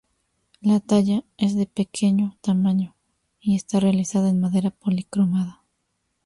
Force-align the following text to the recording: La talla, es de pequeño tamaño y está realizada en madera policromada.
La 0.61 0.79
talla, 0.79 1.23
es 1.37 1.55
de 1.55 1.67
pequeño 1.67 2.35
tamaño 2.41 2.95
y 3.39 3.55
está 3.55 3.79
realizada 3.79 4.29
en 4.29 4.39
madera 4.39 4.71
policromada. 4.71 5.63